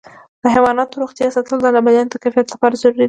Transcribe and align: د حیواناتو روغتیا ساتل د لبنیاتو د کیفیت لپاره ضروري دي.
د 0.43 0.45
حیواناتو 0.55 0.99
روغتیا 1.01 1.27
ساتل 1.35 1.57
د 1.61 1.67
لبنیاتو 1.75 2.11
د 2.21 2.21
کیفیت 2.23 2.47
لپاره 2.53 2.79
ضروري 2.81 2.93
دي. 2.97 2.99